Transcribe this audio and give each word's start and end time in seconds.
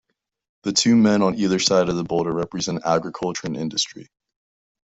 The 0.63 0.71
two 0.71 0.95
men 0.95 1.21
on 1.21 1.35
either 1.35 1.59
side 1.59 1.87
of 1.87 1.95
the 1.95 2.03
boulder 2.03 2.31
represent 2.31 2.83
agriculture 2.83 3.45
and 3.45 3.55
industry. 3.55 4.09